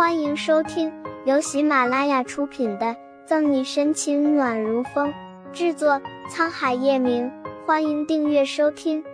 [0.00, 0.90] 欢迎收听
[1.26, 2.86] 由喜马拉雅出品的
[3.26, 5.12] 《赠你深情暖如风》，
[5.52, 7.30] 制作沧海夜明。
[7.66, 9.04] 欢迎订阅收听。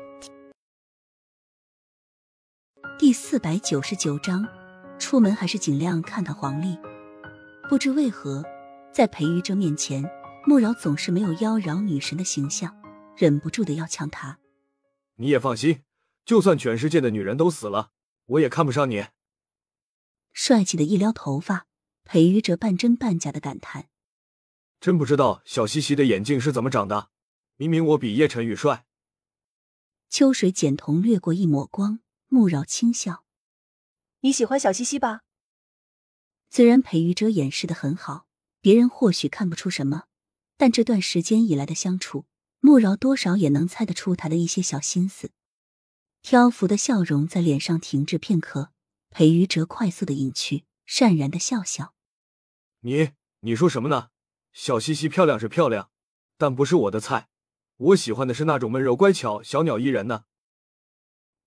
[3.01, 4.46] 第四百九十九章，
[4.96, 6.79] 出门还是尽量看看黄历。
[7.68, 8.45] 不知为何，
[8.93, 10.09] 在裴玉哲面前，
[10.45, 12.73] 穆饶总是没有妖娆女神的形象，
[13.16, 14.39] 忍不住的要呛他。
[15.16, 15.80] 你也放心，
[16.25, 17.89] 就算全世界的女人都死了，
[18.27, 19.05] 我也看不上你。
[20.39, 21.66] 帅气的一撩头发，
[22.04, 23.89] 裴于哲半真半假的感叹
[24.79, 27.09] ：“真不知道小西西的眼睛是怎么长的，
[27.57, 28.85] 明明我比叶晨宇帅。”
[30.11, 33.25] 秋水简瞳掠过一抹光，慕饶轻笑
[34.20, 35.22] ：“你喜欢小西西吧？”
[36.50, 38.27] 虽然裴于哲掩饰的很好，
[38.61, 40.05] 别人或许看不出什么，
[40.59, 42.27] 但这段时间以来的相处，
[42.61, 45.31] 慕饶多少也能猜得出他的一些小心思。
[46.20, 48.73] 漂浮的笑容在脸上停滞片刻。
[49.16, 51.94] 裴于哲快速的隐去，善然的笑笑
[52.84, 54.11] ：“你你说什么呢？
[54.53, 55.91] 小西西漂亮是漂亮，
[56.36, 57.31] 但不是我的菜。
[57.78, 60.27] 我喜欢的是那种温柔乖巧、小鸟依人的。”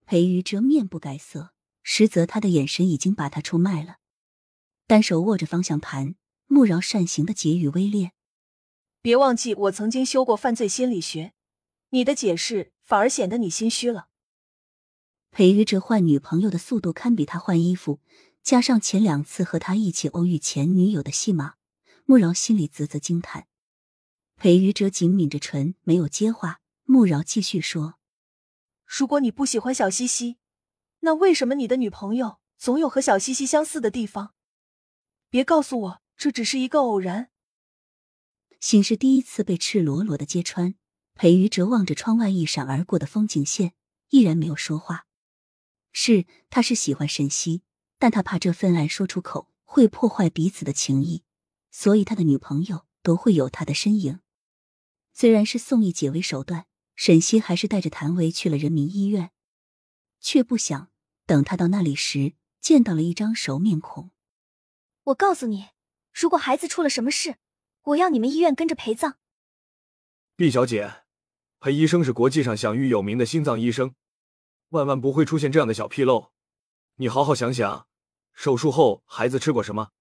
[0.08, 1.54] 裴于哲面不改色，
[1.84, 3.98] 实则他的眼神已经把他出卖了。
[4.88, 6.16] 单手握着方向盘，
[6.48, 8.14] 穆饶善行的结语微练
[9.00, 11.34] ：“别忘记，我曾经修过犯罪心理学，
[11.90, 14.08] 你的解释反而显得你心虚了。”
[15.32, 18.00] 裴于哲换女朋友的速度堪比他换衣服，
[18.44, 21.54] 加上前两次和他一起偶遇前女友的戏码，
[22.06, 23.48] 穆饶心里啧啧惊叹。
[24.36, 26.62] 裴于哲紧抿着唇，没有接话。
[26.84, 28.00] 穆饶继续说
[28.84, 30.38] ：“如果你不喜欢小西西，
[31.02, 34.34] 那为什么你的女朋友总有和小西西相似的地方？
[35.30, 37.30] 别告诉我这只是一个偶然。”
[38.60, 40.74] 心是第一次被赤裸裸的揭穿，
[41.14, 43.74] 裴于哲望着窗外一闪而过的风景线，
[44.10, 45.06] 依然没有说话。
[45.92, 47.64] 是，他是喜欢沈西，
[47.98, 51.24] 但他怕这份爱说出口会破坏彼此的情谊，
[51.72, 54.20] 所以他的女朋友都会有他的身影。
[55.14, 59.32] 虽然是宋义解围手段，沈西还是带着谭维去了人民医院，
[60.20, 60.90] 却不想
[61.26, 64.12] 等他到那里时，见到了一张熟面孔。
[65.06, 65.70] 我告诉你，
[66.14, 67.38] 如果孩子出了什么事，
[67.82, 69.18] 我要你们医院跟着陪葬。
[70.36, 71.04] 毕小姐，
[71.60, 73.96] 裴医生是国际上享誉有名的心脏医生。
[74.70, 76.32] 万万不会出现这样的小纰漏，
[76.98, 77.88] 你好好想想，
[78.34, 79.92] 手术后孩子吃过什么，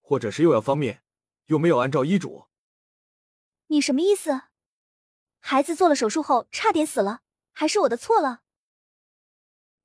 [0.00, 1.02] 或者是又要方面，
[1.46, 2.44] 有没有按照医嘱？
[3.68, 4.42] 你什么意思？
[5.38, 7.20] 孩子做了手术后差点死了，
[7.52, 8.42] 还是我的错了？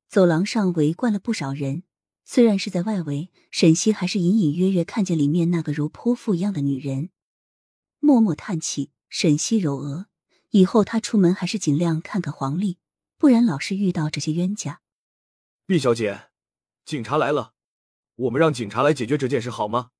[0.10, 1.84] 走廊上围观了不少人，
[2.26, 7.12] 虽然是在外围，沈西还是隐隐约约看见里面那个如泼妇一样的女人，
[8.00, 8.92] 默默叹气。
[9.10, 10.08] 沈西揉额，
[10.50, 12.78] 以后她出门还是尽量看看黄历。
[13.18, 14.82] 不然老是遇到这些冤家。
[15.66, 16.30] 毕小姐，
[16.86, 17.54] 警察来了，
[18.16, 19.92] 我们让警察来解决这件事好吗？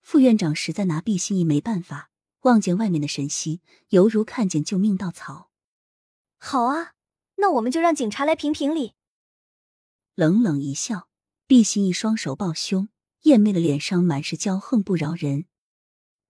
[0.00, 5.50] 副院长实在拿毕心怡没办法，望见外面的沈西，犹如看见救命稻草。
[6.38, 6.94] 好啊，
[7.36, 8.94] 那我们就让警察来评评理。
[10.16, 11.08] 冷冷一笑，
[11.46, 12.88] 毕心怡双手抱胸，
[13.22, 15.46] 艳媚的脸上满是骄横不饶人。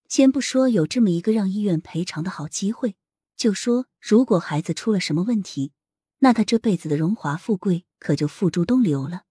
[0.07, 2.97] 先不说有这么一个让医院赔偿的好机会。
[3.37, 5.73] 就说，如果孩子出了什么问题，
[6.19, 9.25] 那他这辈子的荣华富贵可就付诸东流了。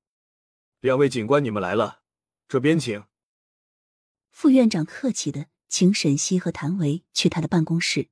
[0.81, 2.01] 两位警官，你们来了，
[2.47, 3.03] 这边请。
[4.29, 8.09] 副院长客气的请沈西和谭维去他的办公室。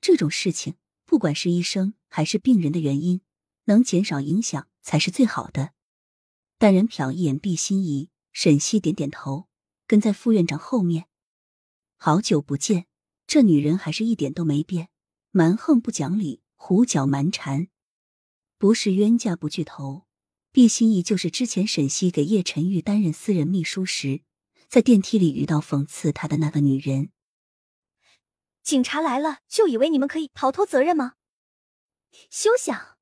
[0.00, 3.20] 这种事情，不管是医生还是病人的原因，
[3.64, 5.72] 能减少影响才是最好的。
[6.58, 9.48] 但人瞟一眼毕心怡，沈西点点头，
[9.86, 11.06] 跟在副院长后面。
[11.96, 12.86] 好久不见，
[13.26, 14.88] 这女人还是一点都没变。
[15.36, 17.66] 蛮横不讲理，胡搅蛮缠，
[18.56, 20.06] 不是冤家不聚头。
[20.52, 24.22] 毕心怡就是之前沈西给叶晨玉担任私人秘书时，
[24.68, 27.10] 在电梯里遇到讽刺他的那个女人。
[28.62, 31.14] 警察来了，就以为你们可以逃脱责任吗？
[32.30, 32.96] 休想！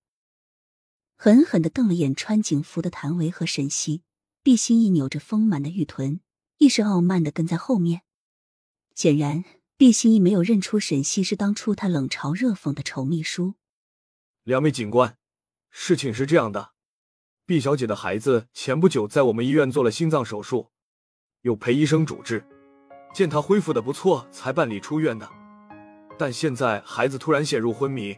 [1.15, 4.04] 狠狠的瞪了眼穿警服的谭维和沈西。
[4.42, 6.22] 毕心怡扭着丰满的玉臀，
[6.57, 8.01] 一时傲慢的跟在后面，
[8.95, 9.45] 显然。
[9.83, 13.55] 毕心怡没有认出沈西是当初他冷嘲热讽的丑秘书。
[14.45, 15.17] 两位警官，
[15.73, 16.71] 事情是这样的，
[17.45, 20.69] 毕小姐的孩子前不久在我们医院做了心脏手术，
[21.41, 22.45] 有裴医生主治，
[23.13, 25.29] 见她恢复的不错，才办理出院的。
[26.17, 28.17] 但现在孩子突然陷入昏迷，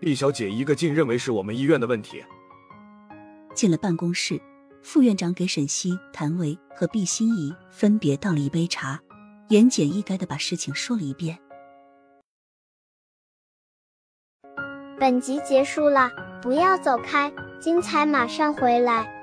[0.00, 2.24] 毕小姐一个劲认为是我们医院的问题。
[3.54, 4.42] 进了办公室，
[4.82, 9.00] 副院长给沈西、谭维和毕心怡分别倒了一杯茶。
[9.48, 11.38] 言简意赅的把事情说了一遍。
[14.98, 16.10] 本集结束了，
[16.40, 19.21] 不要走开，精彩马上回来。